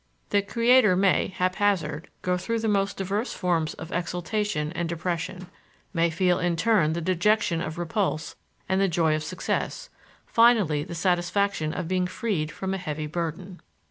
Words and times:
The 0.31 0.41
creator 0.41 0.95
may, 0.95 1.27
haphazard, 1.27 2.09
go 2.23 2.35
through 2.35 2.57
the 2.57 2.67
most 2.67 2.97
diverse 2.97 3.33
forms 3.33 3.75
of 3.75 3.91
exaltation 3.91 4.71
and 4.71 4.89
depression; 4.89 5.45
may 5.93 6.09
feel 6.09 6.39
in 6.39 6.55
turn 6.55 6.93
the 6.93 7.01
dejection 7.01 7.61
of 7.61 7.77
repulse 7.77 8.35
and 8.67 8.81
the 8.81 8.87
joy 8.87 9.13
of 9.13 9.23
success; 9.23 9.91
finally 10.25 10.83
the 10.83 10.95
satisfaction 10.95 11.71
of 11.71 11.87
being 11.87 12.07
freed 12.07 12.51
from 12.51 12.73
a 12.73 12.79
heavy 12.79 13.05
burden. 13.05 13.61